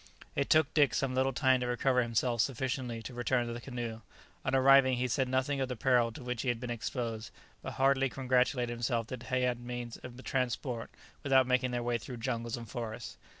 It 0.35 0.49
took 0.49 0.73
Dick 0.73 0.95
some 0.95 1.13
little 1.13 1.31
time 1.31 1.59
to 1.59 1.67
recover 1.67 2.01
himself 2.01 2.41
sufficiently 2.41 3.03
to 3.03 3.13
return 3.13 3.45
to 3.45 3.53
the 3.53 3.61
canoe. 3.61 4.01
On 4.43 4.55
arriving, 4.55 4.97
he 4.97 5.07
said 5.07 5.29
nothing 5.29 5.61
of 5.61 5.69
the 5.69 5.75
peril 5.75 6.11
to 6.13 6.23
which 6.23 6.41
he 6.41 6.47
had 6.49 6.59
been 6.59 6.71
exposed, 6.71 7.29
but 7.61 7.73
heartily 7.73 8.09
congratulated 8.09 8.71
himself 8.75 9.05
that 9.09 9.27
they 9.29 9.43
had 9.43 9.59
means 9.59 9.97
of 9.97 10.23
transport 10.23 10.89
without 11.21 11.45
making 11.45 11.69
their 11.69 11.83
way 11.83 11.99
through 11.99 12.17
jungles 12.17 12.57
and 12.57 12.67
forests. 12.67 13.17